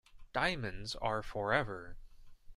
Diamonds 0.33 0.95
are 0.95 1.21
forever. 1.21 1.95